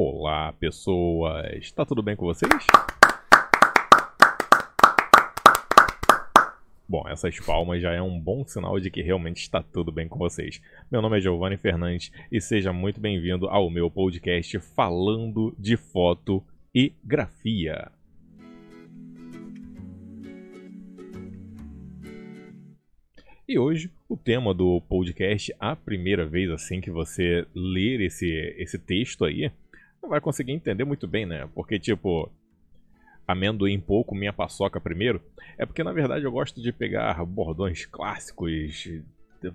[0.00, 1.56] Olá, pessoas!
[1.56, 2.52] Está tudo bem com vocês?
[6.88, 10.16] Bom, essas palmas já é um bom sinal de que realmente está tudo bem com
[10.16, 10.62] vocês.
[10.88, 16.44] Meu nome é Giovanni Fernandes e seja muito bem-vindo ao meu podcast falando de foto
[16.72, 17.90] e grafia.
[23.48, 28.78] E hoje o tema do podcast, a primeira vez assim que você ler esse, esse
[28.78, 29.50] texto aí,
[30.02, 31.48] não vai conseguir entender muito bem, né?
[31.54, 32.30] Porque, tipo,
[33.26, 35.20] amendoim pouco, minha paçoca primeiro.
[35.56, 38.88] É porque, na verdade, eu gosto de pegar bordões clássicos,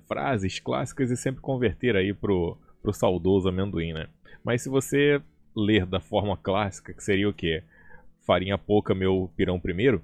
[0.07, 4.07] frases clássicas e sempre converter aí pro, pro saudoso amendoim, né?
[4.43, 5.21] Mas se você
[5.55, 7.63] ler da forma clássica, que seria o quê?
[8.25, 10.01] Farinha pouca, meu pirão primeiro,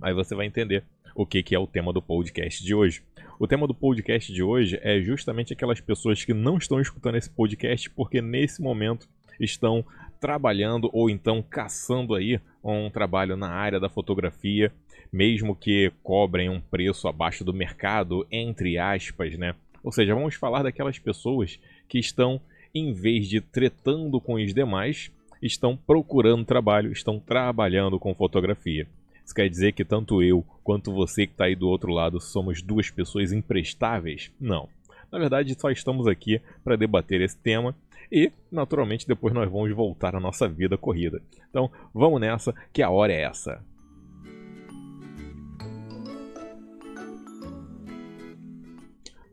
[0.00, 0.84] aí você vai entender
[1.14, 3.02] o que, que é o tema do podcast de hoje.
[3.38, 7.30] O tema do podcast de hoje é justamente aquelas pessoas que não estão escutando esse
[7.30, 9.08] podcast porque nesse momento
[9.40, 9.84] estão
[10.20, 14.72] trabalhando ou então caçando aí um trabalho na área da fotografia,
[15.12, 19.54] mesmo que cobrem um preço abaixo do mercado, entre aspas, né?
[19.82, 22.40] Ou seja, vamos falar daquelas pessoas que estão,
[22.74, 28.86] em vez de tretando com os demais, estão procurando trabalho, estão trabalhando com fotografia.
[29.24, 32.62] Isso quer dizer que tanto eu quanto você que está aí do outro lado somos
[32.62, 34.30] duas pessoas imprestáveis?
[34.40, 34.68] Não.
[35.10, 37.74] Na verdade, só estamos aqui para debater esse tema
[38.10, 41.22] e, naturalmente, depois nós vamos voltar à nossa vida corrida.
[41.50, 43.64] Então, vamos nessa, que a hora é essa.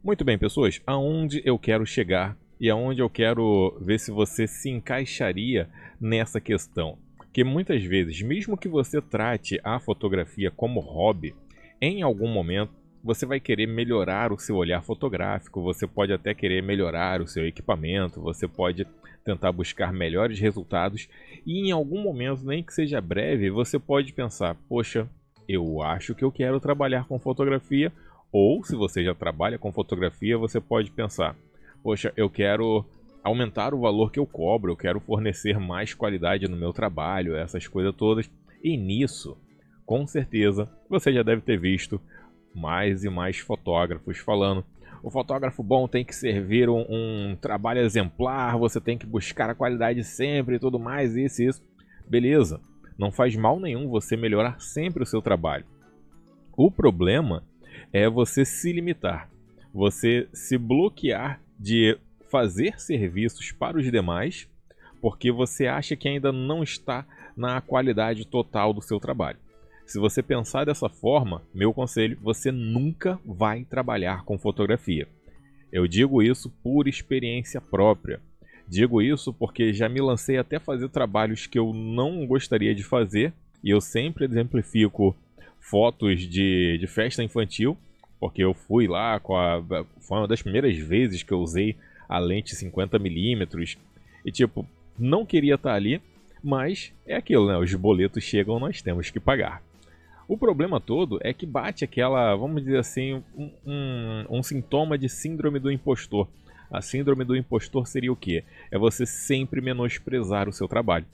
[0.03, 4.69] Muito bem, pessoas, aonde eu quero chegar e aonde eu quero ver se você se
[4.69, 6.97] encaixaria nessa questão.
[7.31, 11.33] Que muitas vezes, mesmo que você trate a fotografia como hobby,
[11.81, 16.63] em algum momento você vai querer melhorar o seu olhar fotográfico, você pode até querer
[16.63, 18.87] melhorar o seu equipamento, você pode
[19.25, 21.09] tentar buscar melhores resultados
[21.45, 25.07] e em algum momento, nem que seja breve, você pode pensar: poxa,
[25.47, 27.91] eu acho que eu quero trabalhar com fotografia.
[28.31, 31.35] Ou se você já trabalha com fotografia, você pode pensar:
[31.83, 32.85] poxa, eu quero
[33.23, 37.67] aumentar o valor que eu cobro, eu quero fornecer mais qualidade no meu trabalho, essas
[37.67, 38.29] coisas todas.
[38.63, 39.37] E nisso,
[39.85, 41.99] com certeza, você já deve ter visto
[42.53, 44.63] mais e mais fotógrafos falando.
[45.01, 49.55] O fotógrafo bom tem que servir um, um trabalho exemplar, você tem que buscar a
[49.55, 51.61] qualidade sempre e tudo mais, isso e isso.
[52.07, 52.61] Beleza,
[52.97, 55.65] não faz mal nenhum você melhorar sempre o seu trabalho.
[56.55, 57.43] O problema
[57.91, 59.29] é você se limitar,
[59.73, 61.97] você se bloquear de
[62.29, 64.47] fazer serviços para os demais
[65.03, 69.37] porque você acha que ainda não está na qualidade total do seu trabalho.
[69.93, 75.07] Se você pensar dessa forma, meu conselho, você nunca vai trabalhar com fotografia.
[75.71, 78.19] Eu digo isso por experiência própria.
[78.67, 83.33] Digo isso porque já me lancei até fazer trabalhos que eu não gostaria de fazer
[83.63, 85.15] e eu sempre exemplifico
[85.59, 87.77] fotos de, de festa infantil,
[88.19, 89.63] porque eu fui lá com a.
[89.99, 91.77] Foi uma das primeiras vezes que eu usei
[92.09, 93.77] a lente 50mm.
[94.25, 94.67] E tipo,
[94.97, 96.01] não queria estar ali,
[96.43, 97.59] mas é aquilo, né?
[97.59, 99.61] Os boletos chegam, nós temos que pagar.
[100.33, 105.07] O problema todo é que bate aquela, vamos dizer assim, um, um, um, sintoma de
[105.07, 106.27] síndrome do impostor.
[106.71, 108.43] A síndrome do impostor seria o quê?
[108.71, 111.05] É você sempre menosprezar o seu trabalho.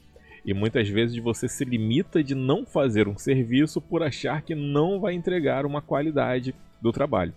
[0.46, 5.02] E muitas vezes você se limita de não fazer um serviço por achar que não
[5.02, 7.34] vai entregar uma qualidade do trabalho.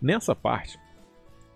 [0.00, 0.76] Nessa parte,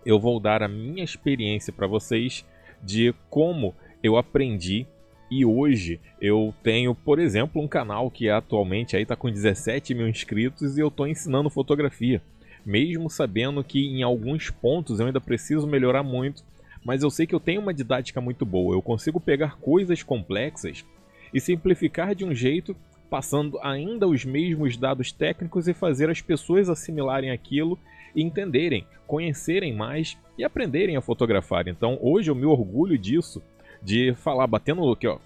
[0.05, 2.45] eu vou dar a minha experiência para vocês
[2.81, 4.87] de como eu aprendi
[5.29, 10.07] e hoje eu tenho, por exemplo, um canal que atualmente aí está com 17 mil
[10.07, 12.21] inscritos e eu estou ensinando fotografia.
[12.65, 16.43] Mesmo sabendo que em alguns pontos eu ainda preciso melhorar muito,
[16.83, 18.75] mas eu sei que eu tenho uma didática muito boa.
[18.75, 20.85] Eu consigo pegar coisas complexas
[21.33, 22.75] e simplificar de um jeito,
[23.09, 27.77] passando ainda os mesmos dados técnicos e fazer as pessoas assimilarem aquilo
[28.15, 31.67] entenderem, conhecerem mais e aprenderem a fotografar.
[31.67, 33.41] Então hoje eu me orgulho disso,
[33.81, 35.19] de falar, batendo aqui, ó,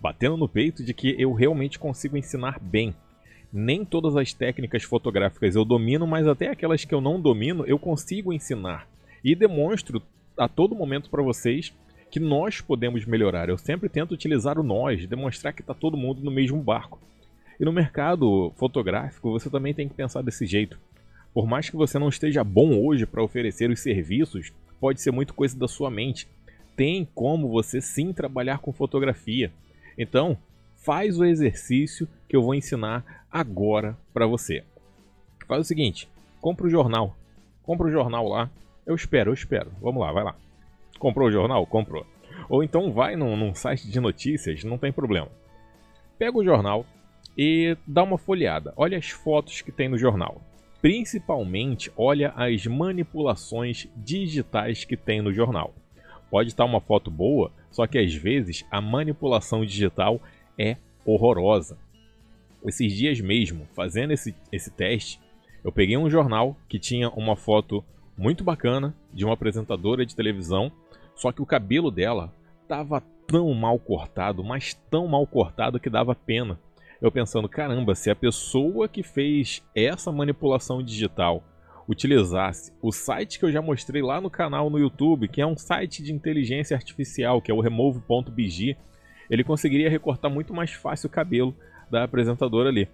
[0.00, 2.94] batendo no peito de que eu realmente consigo ensinar bem.
[3.52, 7.78] Nem todas as técnicas fotográficas eu domino, mas até aquelas que eu não domino eu
[7.78, 8.88] consigo ensinar.
[9.24, 10.02] E demonstro
[10.36, 11.74] a todo momento para vocês
[12.10, 13.48] que nós podemos melhorar.
[13.48, 16.98] Eu sempre tento utilizar o nós, demonstrar que está todo mundo no mesmo barco.
[17.58, 20.78] E no mercado fotográfico você também tem que pensar desse jeito.
[21.32, 25.34] Por mais que você não esteja bom hoje para oferecer os serviços, pode ser muito
[25.34, 26.26] coisa da sua mente.
[26.74, 29.52] Tem como você sim trabalhar com fotografia.
[29.96, 30.36] Então,
[30.76, 34.64] faz o exercício que eu vou ensinar agora para você.
[35.46, 36.08] Faz o seguinte,
[36.40, 37.16] compra o jornal.
[37.62, 38.50] Compra o jornal lá.
[38.86, 39.70] Eu espero, eu espero.
[39.80, 40.34] Vamos lá, vai lá.
[40.98, 41.66] Comprou o jornal?
[41.66, 42.06] Comprou.
[42.48, 45.28] Ou então vai num, num site de notícias, não tem problema.
[46.18, 46.84] Pega o jornal
[47.36, 48.72] e dá uma folheada.
[48.76, 50.40] Olha as fotos que tem no jornal.
[50.82, 55.74] Principalmente, olha as manipulações digitais que tem no jornal.
[56.30, 60.20] Pode estar uma foto boa, só que às vezes a manipulação digital
[60.58, 61.78] é horrorosa.
[62.64, 65.20] Esses dias mesmo, fazendo esse, esse teste,
[65.64, 67.84] eu peguei um jornal que tinha uma foto
[68.16, 70.70] muito bacana de uma apresentadora de televisão,
[71.14, 72.32] só que o cabelo dela
[72.62, 76.58] estava tão mal cortado, mas tão mal cortado que dava pena.
[77.00, 81.42] Eu pensando, caramba, se a pessoa que fez essa manipulação digital
[81.88, 85.56] utilizasse o site que eu já mostrei lá no canal no YouTube, que é um
[85.56, 88.76] site de inteligência artificial, que é o remove.bg,
[89.30, 91.54] ele conseguiria recortar muito mais fácil o cabelo
[91.90, 92.88] da apresentadora ali.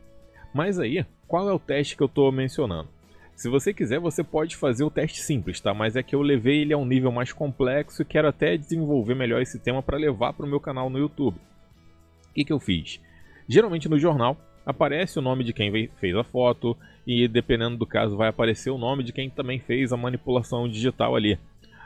[0.55, 2.89] Mas aí, qual é o teste que eu estou mencionando?
[3.35, 5.75] Se você quiser, você pode fazer o teste simples, tá?
[5.75, 9.15] Mas é que eu levei ele a um nível mais complexo e quero até desenvolver
[9.15, 11.37] melhor esse tema para levar para o meu canal no YouTube.
[11.37, 12.99] O que, que eu fiz?
[13.47, 16.77] Geralmente no jornal aparece o nome de quem fez a foto
[17.07, 21.15] e dependendo do caso vai aparecer o nome de quem também fez a manipulação digital
[21.15, 21.39] ali.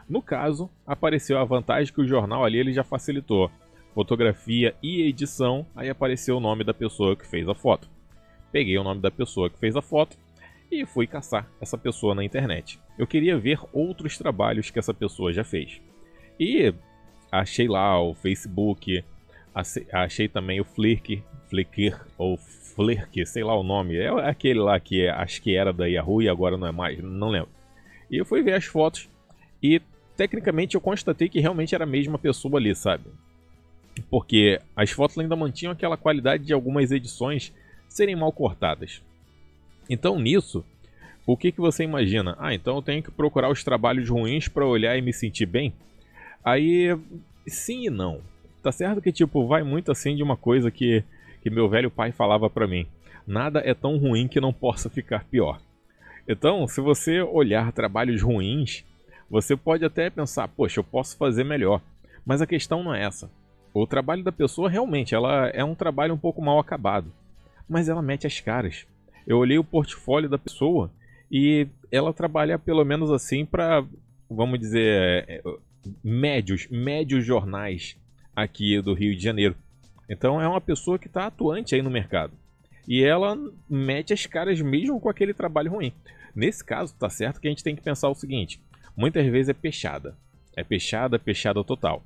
[0.09, 3.51] No caso, apareceu a vantagem que o jornal ali ele já facilitou.
[3.95, 7.89] Fotografia e edição, aí apareceu o nome da pessoa que fez a foto.
[8.51, 10.17] Peguei o nome da pessoa que fez a foto
[10.71, 12.81] e fui caçar essa pessoa na internet.
[12.99, 15.81] Eu queria ver outros trabalhos que essa pessoa já fez.
[16.39, 16.73] E
[17.31, 19.05] achei lá o Facebook,
[19.93, 22.39] achei também o Flickr, Flickr ou
[22.81, 23.97] Flickr, sei lá o nome.
[23.99, 26.99] É aquele lá que é, acho que era da Yahoo e agora não é mais,
[27.03, 27.51] não lembro.
[28.11, 29.09] E eu fui ver as fotos
[29.63, 29.83] e
[30.17, 33.05] tecnicamente eu constatei que realmente era a mesma pessoa ali, sabe?
[34.09, 37.53] Porque as fotos ainda mantinham aquela qualidade de algumas edições
[37.87, 39.03] serem mal cortadas.
[39.89, 40.65] Então nisso,
[41.27, 42.35] o que, que você imagina?
[42.39, 45.75] Ah, então eu tenho que procurar os trabalhos ruins para olhar e me sentir bem?
[46.43, 46.97] Aí,
[47.47, 48.23] sim e não.
[48.63, 51.05] Tá certo que tipo vai muito assim de uma coisa que
[51.41, 52.87] que meu velho pai falava para mim:
[53.27, 55.61] nada é tão ruim que não possa ficar pior.
[56.29, 58.85] Então, se você olhar trabalhos ruins,
[59.29, 61.81] você pode até pensar, poxa, eu posso fazer melhor.
[62.25, 63.31] Mas a questão não é essa.
[63.73, 67.13] O trabalho da pessoa realmente ela é um trabalho um pouco mal acabado,
[67.69, 68.87] mas ela mete as caras.
[69.27, 70.91] Eu olhei o portfólio da pessoa
[71.31, 73.85] e ela trabalha pelo menos assim para,
[74.29, 75.43] vamos dizer, é,
[76.03, 77.97] médios, médios jornais
[78.35, 79.55] aqui do Rio de Janeiro.
[80.11, 82.33] Então é uma pessoa que está atuante aí no mercado.
[82.89, 85.93] E ela mete as caras mesmo com aquele trabalho ruim.
[86.35, 88.61] Nesse caso, tá certo que a gente tem que pensar o seguinte:
[88.97, 90.17] muitas vezes é peixada.
[90.57, 92.03] É peixada, peixada total.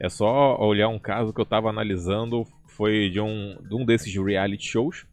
[0.00, 4.12] É só olhar um caso que eu estava analisando, foi de um, de um desses
[4.16, 5.06] reality shows.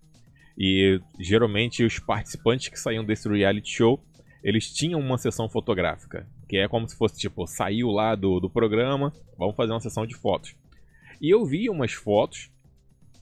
[0.57, 4.03] E geralmente os participantes que saíam desse reality show,
[4.43, 6.25] eles tinham uma sessão fotográfica.
[6.49, 10.07] Que é como se fosse tipo, saiu lá do, do programa, vamos fazer uma sessão
[10.07, 10.55] de fotos.
[11.21, 12.49] E eu vi umas fotos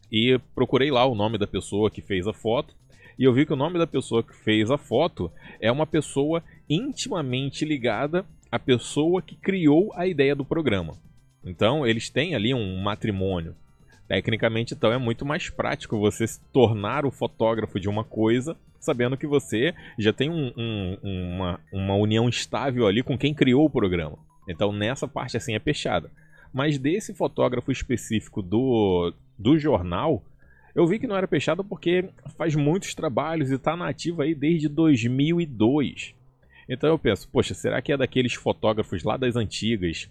[0.10, 2.74] e procurei lá o nome da pessoa que fez a foto.
[3.18, 5.30] E eu vi que o nome da pessoa que fez a foto
[5.60, 10.98] é uma pessoa intimamente ligada à pessoa que criou a ideia do programa.
[11.44, 13.54] Então, eles têm ali um matrimônio.
[14.08, 19.18] Tecnicamente, então, é muito mais prático você se tornar o fotógrafo de uma coisa, sabendo
[19.18, 23.70] que você já tem um, um, uma, uma união estável ali com quem criou o
[23.70, 24.18] programa.
[24.48, 26.10] Então, nessa parte, assim, é fechada.
[26.54, 30.24] Mas desse fotógrafo específico do, do jornal,
[30.74, 34.68] eu vi que não era fechado porque faz muitos trabalhos e está nativo aí desde
[34.68, 36.16] 2002.
[36.68, 40.10] Então eu penso, poxa, será que é daqueles fotógrafos lá das antigas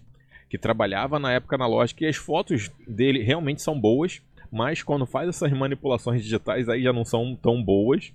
[0.49, 5.29] que trabalhava na época analógica e as fotos dele realmente são boas, mas quando faz
[5.29, 8.11] essas manipulações digitais aí já não são tão boas.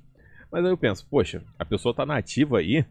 [0.50, 2.84] Mas aí eu penso, poxa, a pessoa está nativa aí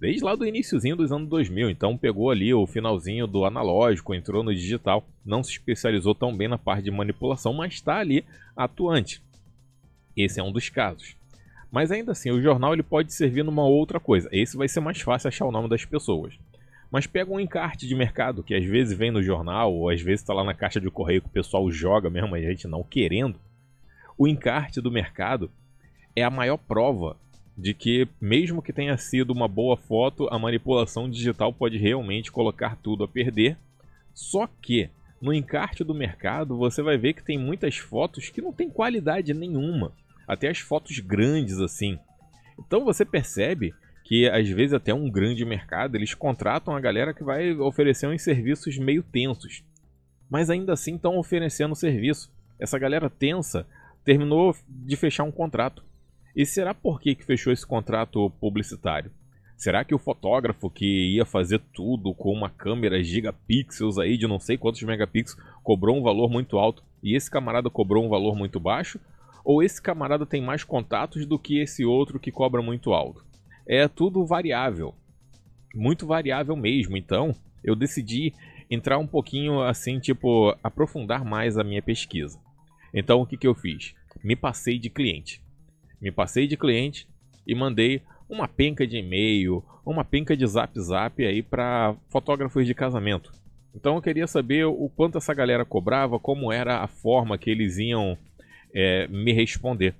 [0.00, 1.68] desde lá do iníciozinho dos anos 2000.
[1.68, 6.48] Então pegou ali o finalzinho do analógico, entrou no digital, não se especializou tão bem
[6.48, 8.24] na parte de manipulação, mas está ali
[8.56, 9.22] atuante.
[10.16, 11.14] Esse é um dos casos.
[11.70, 14.28] Mas ainda assim, o jornal ele pode servir numa outra coisa.
[14.32, 16.34] Esse vai ser mais fácil achar o nome das pessoas.
[16.90, 20.22] Mas pega um encarte de mercado que às vezes vem no jornal, ou às vezes
[20.22, 23.38] está lá na caixa de correio que o pessoal joga mesmo, a gente não querendo.
[24.18, 25.48] O encarte do mercado
[26.16, 27.16] é a maior prova
[27.60, 32.76] de que, mesmo que tenha sido uma boa foto, a manipulação digital pode realmente colocar
[32.76, 33.56] tudo a perder.
[34.14, 34.88] Só que,
[35.20, 39.34] no encarte do mercado, você vai ver que tem muitas fotos que não tem qualidade
[39.34, 39.92] nenhuma.
[40.26, 41.98] Até as fotos grandes assim.
[42.58, 43.74] Então você percebe
[44.04, 48.22] que às vezes até um grande mercado eles contratam a galera que vai oferecer uns
[48.22, 49.62] serviços meio tensos.
[50.30, 52.32] Mas ainda assim estão oferecendo serviço.
[52.58, 53.66] Essa galera tensa
[54.02, 55.84] terminou de fechar um contrato.
[56.34, 59.10] E será por que, que fechou esse contrato publicitário?
[59.56, 64.40] Será que o fotógrafo que ia fazer tudo com uma câmera gigapixels aí de não
[64.40, 68.58] sei quantos megapixels cobrou um valor muito alto e esse camarada cobrou um valor muito
[68.58, 68.98] baixo?
[69.44, 73.24] Ou esse camarada tem mais contatos do que esse outro que cobra muito alto?
[73.66, 74.94] É tudo variável.
[75.74, 76.96] Muito variável mesmo.
[76.96, 78.32] Então, eu decidi
[78.70, 82.38] entrar um pouquinho assim, tipo, aprofundar mais a minha pesquisa.
[82.94, 83.94] Então, o que, que eu fiz?
[84.22, 85.42] Me passei de cliente.
[86.00, 87.06] Me passei de cliente
[87.46, 92.74] e mandei uma penca de e-mail, uma penca de zap zap aí para fotógrafos de
[92.74, 93.32] casamento.
[93.74, 97.78] Então eu queria saber o quanto essa galera cobrava, como era a forma que eles
[97.78, 98.16] iam
[98.74, 99.94] é, me responder.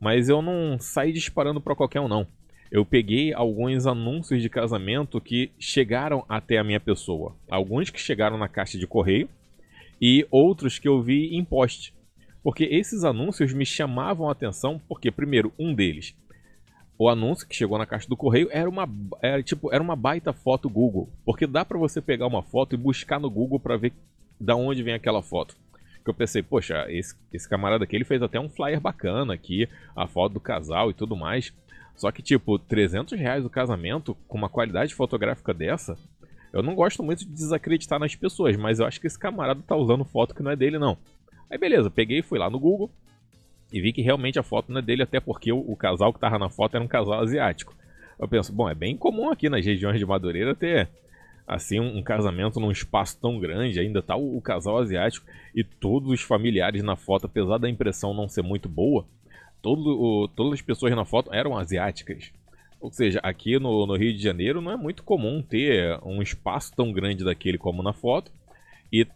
[0.00, 2.26] Mas eu não saí disparando para qualquer um, não.
[2.70, 7.36] Eu peguei alguns anúncios de casamento que chegaram até a minha pessoa.
[7.48, 9.28] Alguns que chegaram na caixa de correio
[10.00, 11.94] e outros que eu vi em post.
[12.42, 16.14] Porque esses anúncios me chamavam a atenção, porque, primeiro, um deles
[17.02, 18.88] o anúncio que chegou na caixa do correio era uma,
[19.20, 21.08] era, tipo, era uma baita foto Google.
[21.24, 23.92] Porque dá para você pegar uma foto e buscar no Google para ver
[24.38, 25.56] da onde vem aquela foto.
[26.04, 29.68] Que eu pensei, poxa, esse, esse camarada aqui ele fez até um flyer bacana aqui,
[29.96, 31.52] a foto do casal e tudo mais.
[31.96, 35.98] Só que, tipo, 300 reais o casamento com uma qualidade fotográfica dessa,
[36.52, 39.74] eu não gosto muito de desacreditar nas pessoas, mas eu acho que esse camarada tá
[39.74, 40.96] usando foto que não é dele, não.
[41.52, 42.90] Aí beleza, peguei, fui lá no Google,
[43.70, 46.18] e vi que realmente a foto não é dele, até porque o, o casal que
[46.18, 47.74] tava na foto era um casal asiático.
[48.18, 50.88] Eu penso, bom, é bem comum aqui nas regiões de Madureira ter
[51.46, 55.62] assim um, um casamento num espaço tão grande, ainda tá o, o, casal asiático e
[55.62, 59.04] todos os familiares na foto, apesar da impressão não ser muito boa,
[59.60, 62.32] todo, o, todas as pessoas na foto eram asiáticas.
[62.80, 66.72] Ou seja, aqui no, no Rio de Janeiro não é muito comum ter um espaço
[66.74, 68.32] tão grande daquele como na foto
[68.90, 69.06] e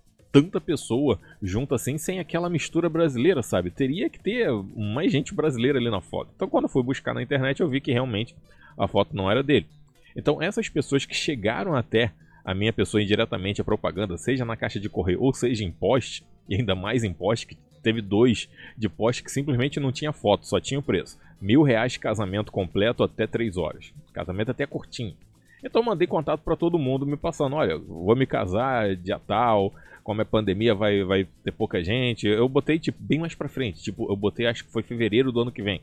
[0.40, 3.71] tanta pessoa junto assim, sem aquela mistura brasileira, sabe?
[3.71, 6.31] Teria que ter mais gente brasileira ali na foto.
[6.37, 8.37] Então, quando eu fui buscar na internet, eu vi que realmente
[8.76, 9.66] a foto não era dele.
[10.14, 12.12] Então, essas pessoas que chegaram até
[12.45, 16.23] a minha pessoa indiretamente a propaganda, seja na caixa de correio ou seja em poste,
[16.49, 20.47] e ainda mais em poste, que teve dois de poste que simplesmente não tinha foto,
[20.47, 21.19] só tinha o preço.
[21.40, 23.93] Mil reais casamento completo até três horas.
[24.12, 25.16] Casamento até curtinho.
[25.64, 29.73] Então mandei contato para todo mundo me passando, olha, vou me casar dia tal,
[30.06, 32.28] como é pandemia, vai, vai ter pouca gente.
[32.28, 33.82] Eu botei, tipo, bem mais pra frente.
[33.82, 35.80] Tipo, eu botei, acho que foi fevereiro do ano que vem.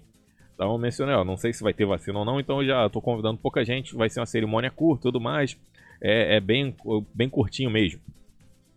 [0.56, 2.90] Então eu mencionei, ó, não sei se vai ter vacina ou não, então eu já
[2.90, 3.94] tô convidando pouca gente.
[3.94, 5.58] Vai ser uma cerimônia curta tudo mais.
[6.00, 6.74] É, é bem,
[7.14, 8.00] bem curtinho mesmo.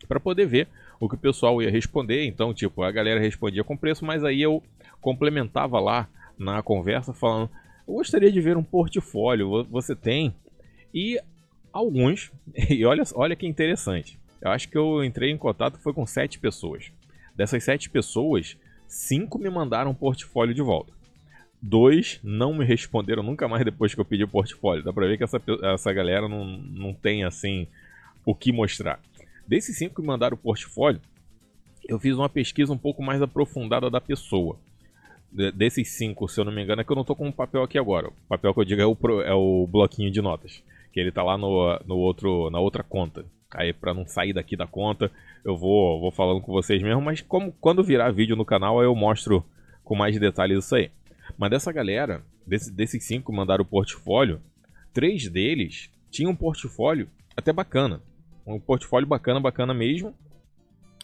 [0.08, 0.66] para poder ver
[0.98, 2.26] o que o pessoal ia responder.
[2.26, 4.60] Então, tipo, a galera respondia com preço, mas aí eu
[5.00, 7.48] complementava lá na conversa falando:
[7.86, 10.34] Eu gostaria de ver um portfólio, você tem?
[10.92, 11.20] E
[11.72, 12.32] alguns,
[12.68, 14.18] e olha, olha que interessante.
[14.40, 16.92] Eu acho que eu entrei em contato foi com sete pessoas.
[17.34, 20.92] Dessas sete pessoas, cinco me mandaram um portfólio de volta.
[21.60, 24.84] Dois não me responderam nunca mais depois que eu pedi o portfólio.
[24.84, 27.66] Dá pra ver que essa, essa galera não, não tem, assim,
[28.24, 29.00] o que mostrar.
[29.46, 31.00] Desses cinco que mandaram o portfólio,
[31.88, 34.58] eu fiz uma pesquisa um pouco mais aprofundada da pessoa.
[35.54, 37.62] Desses cinco, se eu não me engano, é que eu não tô com um papel
[37.62, 38.08] aqui agora.
[38.08, 40.62] O papel que eu digo é o, é o bloquinho de notas.
[40.92, 43.24] Que ele tá lá no, no outro, na outra conta.
[43.50, 45.10] Aí para não sair daqui da conta,
[45.44, 48.94] eu vou, vou falando com vocês mesmo, mas como quando virar vídeo no canal, eu
[48.94, 49.44] mostro
[49.84, 50.90] com mais detalhes isso aí.
[51.38, 54.40] Mas dessa galera, desse, desses cinco que mandaram o portfólio,
[54.92, 58.00] três deles tinham um portfólio até bacana.
[58.46, 60.14] Um portfólio bacana, bacana mesmo.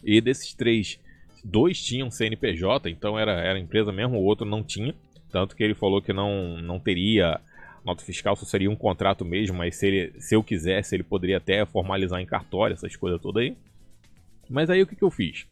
[0.03, 0.99] E desses três,
[1.45, 4.95] dois tinham CNPJ, então era, era empresa mesmo, o outro não tinha.
[5.31, 7.41] Tanto que ele falou que não, não teria
[7.85, 11.39] nota fiscal só seria um contrato mesmo, mas se, ele, se eu quisesse, ele poderia
[11.39, 13.57] até formalizar em cartório, essas coisas todas aí.
[14.49, 15.47] Mas aí o que, que eu fiz?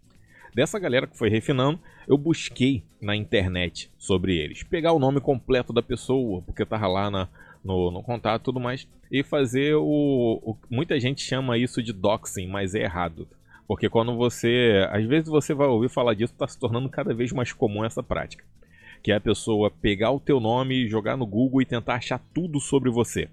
[0.54, 4.62] Dessa galera que foi refinando, eu busquei na internet sobre eles.
[4.62, 7.28] Pegar o nome completo da pessoa, porque tava lá na,
[7.64, 9.84] no, no contato e tudo mais, e fazer o,
[10.42, 10.56] o.
[10.68, 13.28] Muita gente chama isso de doxing, mas é errado.
[13.66, 14.88] Porque quando você.
[14.90, 18.02] Às vezes você vai ouvir falar disso, está se tornando cada vez mais comum essa
[18.02, 18.44] prática
[19.02, 22.60] que é a pessoa pegar o teu nome, jogar no Google e tentar achar tudo
[22.60, 23.28] sobre você.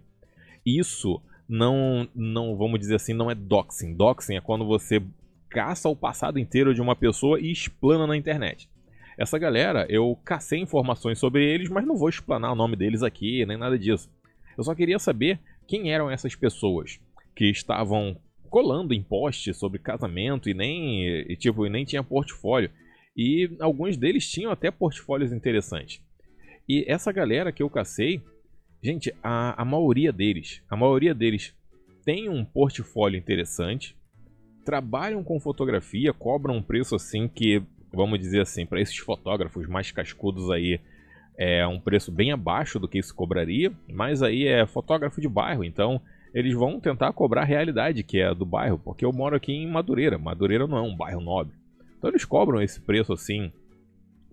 [0.65, 3.93] Isso não, não vamos dizer assim, não é doxing.
[3.93, 5.01] Doxing é quando você
[5.49, 8.69] caça o passado inteiro de uma pessoa e explana na internet.
[9.17, 13.45] Essa galera, eu cacei informações sobre eles, mas não vou explanar o nome deles aqui,
[13.45, 14.09] nem nada disso.
[14.57, 16.99] Eu só queria saber quem eram essas pessoas
[17.35, 18.17] que estavam
[18.49, 22.69] colando em posts sobre casamento e nem, e, tipo, e nem tinha portfólio.
[23.17, 25.99] E alguns deles tinham até portfólios interessantes.
[26.69, 28.21] E essa galera que eu cacei,
[28.83, 31.55] gente, a, a maioria deles, a maioria deles
[32.05, 33.97] tem um portfólio interessante,
[34.63, 39.91] trabalham com fotografia, cobram um preço assim que, vamos dizer assim, para esses fotógrafos mais
[39.91, 40.79] cascudos aí,
[41.37, 45.63] é um preço bem abaixo do que isso cobraria, mas aí é fotógrafo de bairro,
[45.63, 46.01] então
[46.33, 49.53] eles vão tentar cobrar a realidade que é a do bairro, porque eu moro aqui
[49.53, 50.17] em Madureira.
[50.17, 51.53] Madureira não é um bairro nobre.
[52.07, 53.51] Então eles cobram esse preço assim,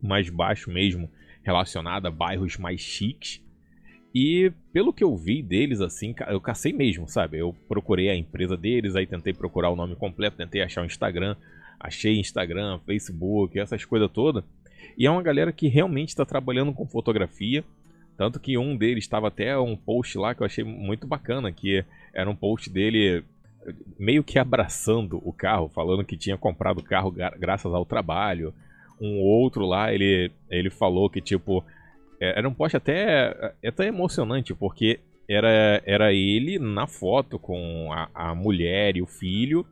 [0.00, 1.10] mais baixo mesmo,
[1.42, 3.42] relacionado a bairros mais chiques.
[4.14, 7.38] E pelo que eu vi deles, assim, eu cacei mesmo, sabe?
[7.38, 11.34] Eu procurei a empresa deles, aí tentei procurar o nome completo, tentei achar o Instagram,
[11.80, 14.44] achei Instagram, Facebook, essas coisas todas.
[14.96, 17.64] E é uma galera que realmente está trabalhando com fotografia.
[18.16, 21.84] Tanto que um deles estava até um post lá que eu achei muito bacana, que
[22.14, 23.24] era um post dele
[23.98, 28.52] meio que abraçando o carro, falando que tinha comprado o carro graças ao trabalho.
[29.00, 31.64] Um outro lá, ele, ele falou que, tipo,
[32.20, 38.08] é, era um post até, até emocionante, porque era, era ele na foto com a,
[38.14, 39.66] a mulher e o filho,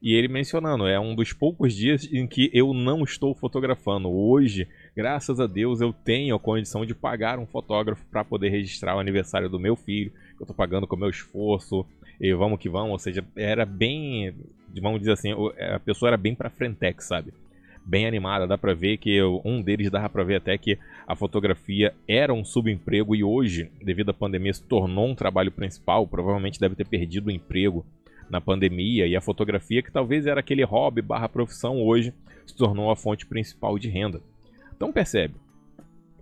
[0.00, 4.10] e ele mencionando, é um dos poucos dias em que eu não estou fotografando.
[4.10, 8.96] Hoje, graças a Deus, eu tenho a condição de pagar um fotógrafo para poder registrar
[8.96, 11.86] o aniversário do meu filho, eu estou pagando com o meu esforço,
[12.22, 12.92] e vamos que vamos.
[12.92, 14.32] Ou seja, era bem,
[14.80, 15.32] vamos dizer assim,
[15.74, 17.34] a pessoa era bem para frentex, sabe?
[17.84, 21.92] Bem animada, dá pra ver que um deles dava pra ver até que a fotografia
[22.06, 26.06] era um subemprego e hoje, devido à pandemia, se tornou um trabalho principal.
[26.06, 27.84] Provavelmente deve ter perdido o emprego
[28.30, 32.14] na pandemia e a fotografia, que talvez era aquele hobby barra profissão, hoje
[32.46, 34.20] se tornou a fonte principal de renda.
[34.76, 35.34] Então percebe,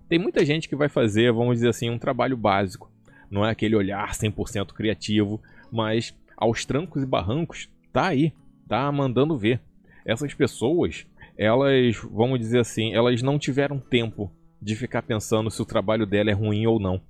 [0.09, 2.91] tem muita gente que vai fazer, vamos dizer assim, um trabalho básico.
[3.31, 5.41] Não é aquele olhar 100% criativo,
[5.73, 8.33] mas aos trancos e barrancos, tá aí,
[8.69, 9.61] tá mandando ver.
[10.05, 15.67] Essas pessoas, elas, vamos dizer assim, elas não tiveram tempo de ficar pensando se o
[15.67, 17.01] trabalho dela é ruim ou não.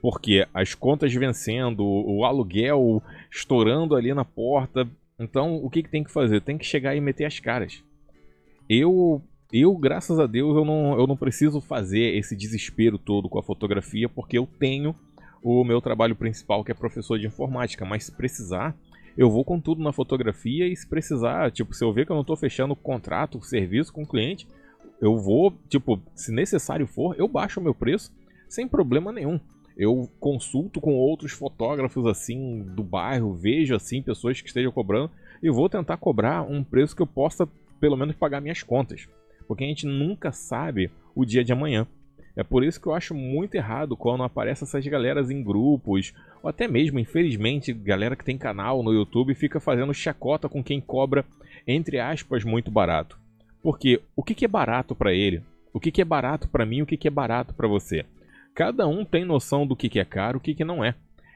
[0.00, 4.88] Porque as contas vencendo, o aluguel estourando ali na porta.
[5.18, 6.40] Então, o que, que tem que fazer?
[6.40, 7.84] Tem que chegar e meter as caras.
[8.68, 9.22] Eu,
[9.52, 13.42] eu graças a Deus, eu não, eu não preciso fazer esse desespero todo com a
[13.42, 14.94] fotografia, porque eu tenho
[15.42, 17.84] o meu trabalho principal, que é professor de informática.
[17.84, 18.76] Mas se precisar,
[19.16, 22.16] eu vou com tudo na fotografia e se precisar, tipo, se eu ver que eu
[22.16, 24.46] não estou fechando contrato, serviço com o cliente,
[25.00, 28.12] eu vou, tipo, se necessário for, eu baixo o meu preço
[28.48, 29.40] sem problema nenhum
[29.80, 35.10] eu consulto com outros fotógrafos assim do bairro, vejo assim pessoas que estejam cobrando
[35.42, 37.48] e vou tentar cobrar um preço que eu possa
[37.80, 39.08] pelo menos pagar minhas contas,
[39.48, 41.86] porque a gente nunca sabe o dia de amanhã.
[42.36, 46.48] É por isso que eu acho muito errado quando aparecem essas galeras em grupos, ou
[46.48, 51.24] até mesmo, infelizmente, galera que tem canal no YouTube fica fazendo chacota com quem cobra,
[51.66, 53.18] entre aspas, muito barato.
[53.62, 55.42] Porque o que, é barato para ele?
[55.72, 56.82] O que, é barato para mim?
[56.82, 58.04] O que, é barato para você?
[58.54, 60.94] Cada um tem noção do que, é caro e o que, que não é.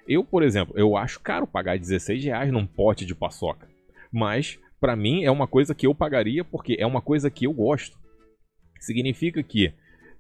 [0.09, 3.69] Eu, por exemplo, eu acho caro pagar 16 reais num pote de paçoca.
[4.13, 7.53] Mas, para mim, é uma coisa que eu pagaria porque é uma coisa que eu
[7.53, 7.97] gosto.
[8.81, 9.73] Significa que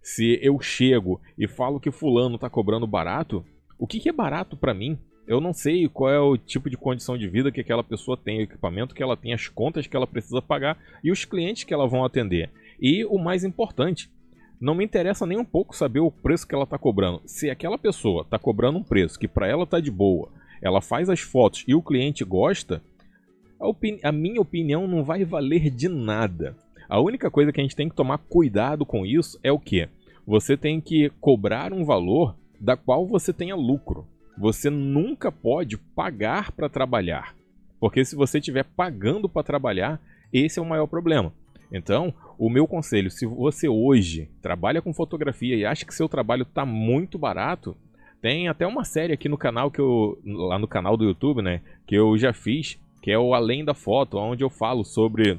[0.05, 3.43] se eu chego e falo que fulano tá cobrando barato,
[3.79, 4.99] o que, que é barato para mim?
[5.27, 8.40] Eu não sei qual é o tipo de condição de vida que aquela pessoa tem,
[8.40, 11.73] o equipamento que ela tem, as contas que ela precisa pagar e os clientes que
[11.73, 12.51] ela vão atender.
[12.79, 14.11] E o mais importante,
[14.61, 17.23] não me interessa nem um pouco saber o preço que ela está cobrando.
[17.25, 20.29] Se aquela pessoa está cobrando um preço que para ela está de boa,
[20.61, 22.83] ela faz as fotos e o cliente gosta,
[23.59, 26.55] a, a minha opinião não vai valer de nada.
[26.88, 29.88] A única coisa que a gente tem que tomar cuidado com isso é o que?
[30.27, 34.07] Você tem que cobrar um valor da qual você tenha lucro.
[34.38, 37.35] Você nunca pode pagar para trabalhar.
[37.79, 40.01] Porque se você estiver pagando para trabalhar,
[40.33, 41.33] esse é o maior problema.
[41.73, 46.42] Então, o meu conselho, se você hoje trabalha com fotografia e acha que seu trabalho
[46.42, 47.77] está muito barato,
[48.20, 51.61] tem até uma série aqui no canal que eu lá no canal do YouTube, né,
[51.87, 55.38] que eu já fiz, que é o Além da Foto, onde eu falo sobre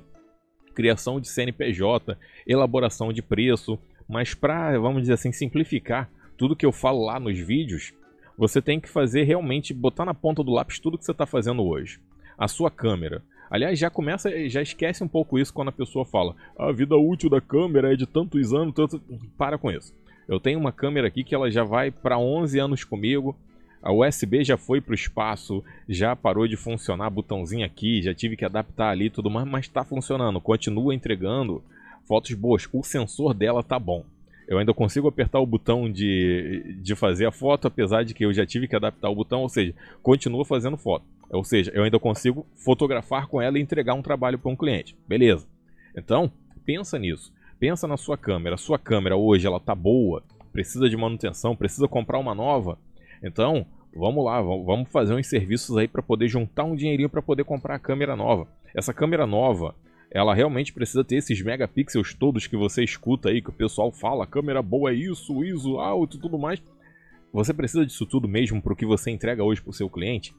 [0.76, 6.72] criação de CNPJ, elaboração de preço, mas para, vamos dizer assim, simplificar tudo que eu
[6.72, 7.94] falo lá nos vídeos,
[8.38, 11.64] você tem que fazer realmente botar na ponta do lápis tudo que você está fazendo
[11.64, 12.00] hoje.
[12.38, 16.36] A sua câmera, Aliás, já começa, já esquece um pouco isso quando a pessoa fala
[16.58, 19.00] a vida útil da câmera é de tantos anos, tanto...
[19.38, 19.94] Para com isso.
[20.28, 23.36] Eu tenho uma câmera aqui que ela já vai para 11 anos comigo.
[23.86, 28.36] A USB já foi para o espaço, já parou de funcionar, botãozinho aqui, já tive
[28.36, 31.64] que adaptar ali tudo mais, mas está funcionando, continua entregando
[32.08, 32.68] fotos boas.
[32.74, 34.04] O sensor dela tá bom.
[34.48, 38.34] Eu ainda consigo apertar o botão de, de fazer a foto, apesar de que eu
[38.34, 39.72] já tive que adaptar o botão, ou seja,
[40.02, 41.06] continua fazendo foto.
[41.30, 44.96] Ou seja, eu ainda consigo fotografar com ela e entregar um trabalho para um cliente.
[45.08, 45.46] Beleza.
[45.96, 46.32] Então,
[46.66, 47.32] pensa nisso.
[47.60, 48.58] Pensa na sua câmera.
[48.58, 52.80] Sua câmera hoje ela tá boa, precisa de manutenção, precisa comprar uma nova.
[53.22, 57.44] Então, vamos lá, vamos fazer uns serviços aí para poder juntar um dinheirinho para poder
[57.44, 58.48] comprar a câmera nova.
[58.76, 59.74] Essa câmera nova,
[60.12, 64.28] ela realmente precisa ter esses megapixels todos que você escuta aí, que o pessoal fala,
[64.28, 66.62] câmera boa é isso, ISO alto e tudo mais.
[67.32, 70.34] Você precisa disso tudo mesmo para o que você entrega hoje para o seu cliente?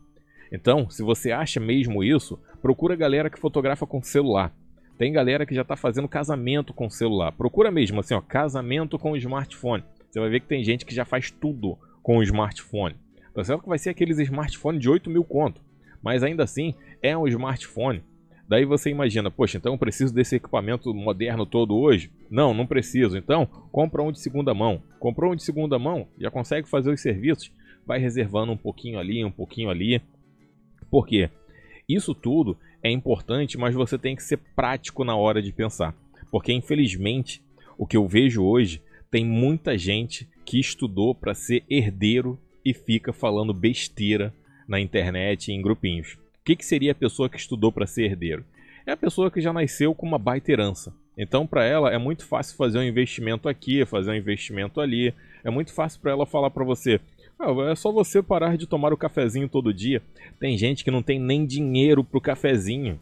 [0.53, 4.55] Então, se você acha mesmo isso, procura a galera que fotografa com celular.
[4.97, 7.33] Tem galera que já está fazendo casamento com celular.
[7.33, 9.85] Procura mesmo assim, ó, casamento com smartphone.
[10.11, 12.97] Você vai ver que tem gente que já faz tudo com o smartphone.
[13.37, 15.61] Tá certo que vai ser aqueles smartphones de 8 mil conto.
[16.03, 18.03] Mas ainda assim, é um smartphone.
[18.49, 22.11] Daí você imagina, poxa, então eu preciso desse equipamento moderno todo hoje?
[22.31, 23.14] Não, não preciso.
[23.18, 24.83] Então, compra um de segunda mão.
[24.99, 27.53] Comprou um de segunda mão, já consegue fazer os serviços,
[27.87, 30.01] vai reservando um pouquinho ali, um pouquinho ali.
[30.90, 31.29] Por quê?
[31.87, 35.94] Isso tudo é importante, mas você tem que ser prático na hora de pensar.
[36.31, 37.44] Porque infelizmente,
[37.77, 43.12] o que eu vejo hoje tem muita gente que estudou para ser herdeiro e fica
[43.12, 44.35] falando besteira
[44.66, 46.14] na internet em grupinhos.
[46.14, 48.44] O que, que seria a pessoa que estudou para ser herdeiro?
[48.85, 50.92] É a pessoa que já nasceu com uma baita herança.
[51.16, 55.14] Então, para ela, é muito fácil fazer um investimento aqui, fazer um investimento ali.
[55.44, 57.00] É muito fácil para ela falar para você:
[57.38, 60.02] ah, é só você parar de tomar o cafezinho todo dia.
[60.40, 62.98] Tem gente que não tem nem dinheiro pro cafezinho.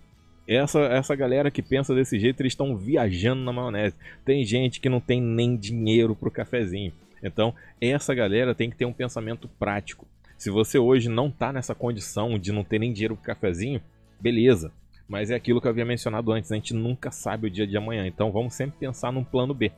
[0.47, 3.97] Essa, essa galera que pensa desse jeito, eles estão viajando na maionese.
[4.27, 6.93] Tem gente que não tem nem dinheiro pro cafezinho.
[7.25, 10.07] Então, essa galera tem que ter um pensamento prático.
[10.37, 13.81] Se você hoje não está nessa condição de não ter nem dinheiro pro cafezinho,
[14.21, 14.71] beleza.
[15.09, 17.77] Mas é aquilo que eu havia mencionado antes, a gente nunca sabe o dia de
[17.77, 18.07] amanhã.
[18.07, 19.73] Então, vamos sempre pensar num plano B.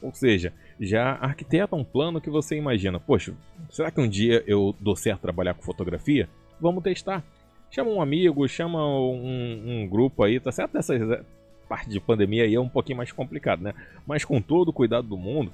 [0.00, 2.98] Ou seja, já arquiteta um plano que você imagina.
[2.98, 3.34] Poxa,
[3.70, 6.28] será que um dia eu dou certo trabalhar com fotografia?
[6.60, 7.24] Vamos testar.
[7.70, 10.76] Chama um amigo, chama um, um grupo aí, tá certo?
[10.76, 11.24] Essa
[11.68, 13.72] parte de pandemia aí é um pouquinho mais complicado, né?
[14.06, 15.52] Mas com todo o cuidado do mundo,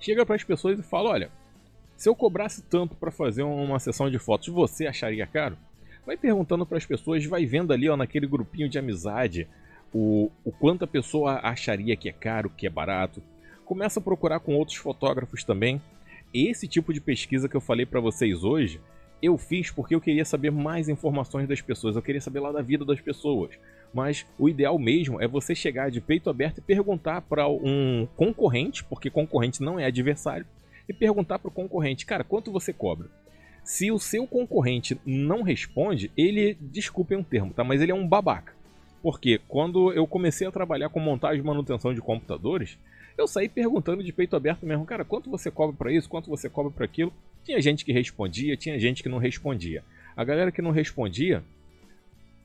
[0.00, 1.30] chega para as pessoas e fala: olha,
[1.96, 5.56] se eu cobrasse tanto para fazer uma sessão de fotos, você acharia caro?
[6.04, 9.48] Vai perguntando para as pessoas, vai vendo ali ó, naquele grupinho de amizade
[9.92, 13.22] o, o quanto a pessoa acharia que é caro, que é barato
[13.66, 15.82] começa a procurar com outros fotógrafos também.
[16.32, 18.80] Esse tipo de pesquisa que eu falei para vocês hoje,
[19.20, 22.62] eu fiz porque eu queria saber mais informações das pessoas, eu queria saber lá da
[22.62, 23.50] vida das pessoas.
[23.92, 28.84] Mas o ideal mesmo é você chegar de peito aberto e perguntar para um concorrente,
[28.84, 30.46] porque concorrente não é adversário,
[30.88, 33.08] e perguntar para o concorrente, cara, quanto você cobra?
[33.64, 37.64] Se o seu concorrente não responde, ele, desculpem um termo, tá?
[37.64, 38.54] Mas ele é um babaca.
[39.02, 42.78] Porque quando eu comecei a trabalhar com montagem e manutenção de computadores,
[43.16, 46.48] eu saí perguntando de peito aberto mesmo, cara, quanto você cobra para isso, quanto você
[46.48, 47.12] cobra para aquilo.
[47.44, 49.82] Tinha gente que respondia, tinha gente que não respondia.
[50.16, 51.42] A galera que não respondia,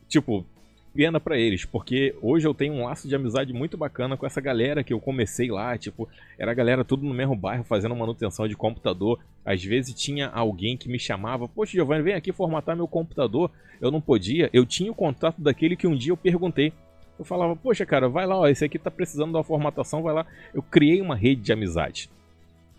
[0.07, 0.45] tipo,
[0.93, 4.41] pena para eles, porque hoje eu tenho um laço de amizade muito bacana com essa
[4.41, 8.47] galera que eu comecei lá, tipo, era a galera tudo no mesmo bairro fazendo manutenção
[8.47, 9.19] de computador.
[9.45, 13.49] Às vezes tinha alguém que me chamava, poxa, Giovanni, vem aqui formatar meu computador.
[13.79, 16.73] Eu não podia, eu tinha o contato daquele que um dia eu perguntei,
[17.17, 20.13] eu falava, poxa, cara, vai lá, ó, esse aqui tá precisando de uma formatação, vai
[20.13, 20.25] lá.
[20.53, 22.09] Eu criei uma rede de amizade.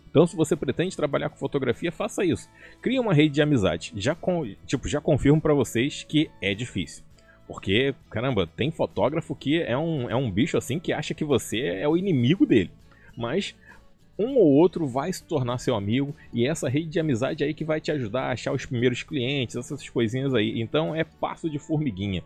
[0.09, 2.47] Então, se você pretende trabalhar com fotografia, faça isso.
[2.81, 3.93] Crie uma rede de amizade.
[3.95, 7.03] Já, com, tipo, já confirmo para vocês que é difícil.
[7.53, 11.59] Porque, caramba, tem fotógrafo que é um, é um bicho assim que acha que você
[11.59, 12.71] é o inimigo dele.
[13.15, 13.55] Mas
[14.17, 17.53] um ou outro vai se tornar seu amigo e é essa rede de amizade aí
[17.53, 20.59] que vai te ajudar a achar os primeiros clientes, essas coisinhas aí.
[20.59, 22.23] Então é passo de formiguinha.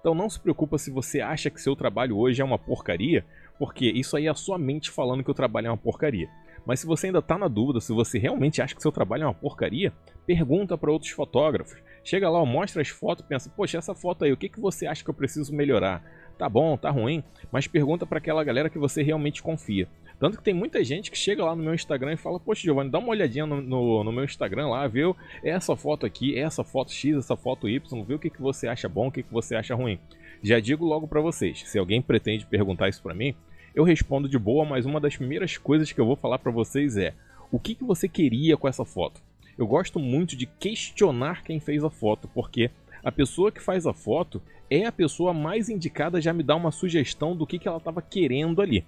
[0.00, 3.22] Então não se preocupa se você acha que seu trabalho hoje é uma porcaria,
[3.58, 6.30] porque isso aí é a sua mente falando que o trabalho é uma porcaria.
[6.64, 9.26] Mas se você ainda está na dúvida, se você realmente acha que seu trabalho é
[9.26, 9.92] uma porcaria,
[10.26, 11.76] pergunta para outros fotógrafos.
[12.02, 15.04] Chega lá, mostra as fotos, pensa, poxa, essa foto aí, o que, que você acha
[15.04, 16.02] que eu preciso melhorar?
[16.38, 19.86] Tá bom, tá ruim, mas pergunta para aquela galera que você realmente confia.
[20.18, 22.90] Tanto que tem muita gente que chega lá no meu Instagram e fala, poxa, Giovanni,
[22.90, 25.02] dá uma olhadinha no, no, no meu Instagram lá, vê
[25.42, 28.88] essa foto aqui, essa foto X, essa foto Y, vê o que, que você acha
[28.88, 29.98] bom, o que, que você acha ruim.
[30.42, 33.34] Já digo logo para vocês, se alguém pretende perguntar isso para mim,
[33.74, 36.96] eu respondo de boa, mas uma das primeiras coisas que eu vou falar para vocês
[36.96, 37.14] é,
[37.50, 39.22] o que, que você queria com essa foto?
[39.60, 42.70] Eu gosto muito de questionar quem fez a foto, porque
[43.04, 46.70] a pessoa que faz a foto é a pessoa mais indicada já me dar uma
[46.70, 48.86] sugestão do que, que ela estava querendo ali.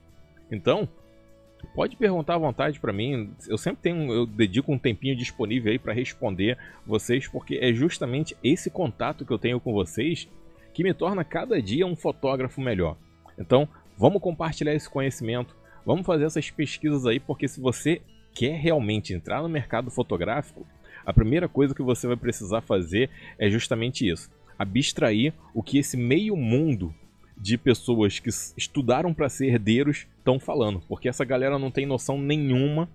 [0.51, 0.89] Então,
[1.75, 3.31] Pode perguntar à vontade para mim.
[3.49, 8.37] Eu sempre tenho, eu dedico um tempinho disponível aí para responder vocês, porque é justamente
[8.43, 10.29] esse contato que eu tenho com vocês
[10.75, 12.97] que me torna cada dia um fotógrafo melhor.
[13.39, 15.55] Então, vamos compartilhar esse conhecimento,
[15.87, 18.03] vamos fazer essas pesquisas aí, porque se você
[18.35, 20.67] quer realmente entrar no mercado fotográfico,
[21.05, 25.97] a primeira coisa que você vai precisar fazer é justamente isso: abstrair o que esse
[25.97, 26.95] meio mundo
[27.37, 32.19] de pessoas que estudaram para ser herdeiros estão falando, porque essa galera não tem noção
[32.19, 32.89] nenhuma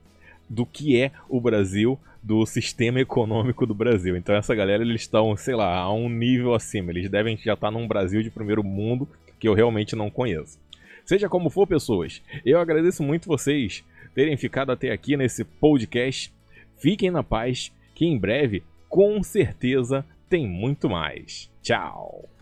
[0.50, 4.16] do que é o Brasil, do sistema econômico do Brasil.
[4.16, 6.92] Então essa galera eles estão, sei lá, a um nível acima.
[6.92, 9.08] Eles devem já estar num Brasil de primeiro mundo,
[9.40, 10.60] que eu realmente não conheço.
[11.06, 13.84] Seja como for, pessoas, eu agradeço muito vocês
[14.18, 16.34] terem ficado até aqui nesse podcast.
[16.76, 21.52] Fiquem na paz, que em breve, com certeza, tem muito mais.
[21.62, 22.37] Tchau!